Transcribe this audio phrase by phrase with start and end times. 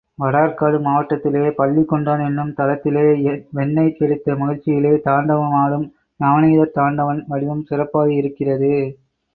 [0.21, 3.03] வடஆர்க்காடு மாவட்டத்திலே பள்ளிகொண்டான் என்னும் தலத்திலே
[3.59, 5.87] வெண்ணெய் கிடைத்த மகிழ்ச்சியிலே தாண்டவம் ஆடும்
[6.19, 8.73] நவநீத தாண்டவன் வடிவம் சிறப்பாயிருக்கிறது.